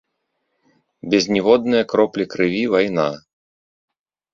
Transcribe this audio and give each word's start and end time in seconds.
Без 1.11 1.23
ніводнае 1.37 1.83
кроплі 1.95 2.29
крыві 2.35 2.67
вайна! 2.77 3.09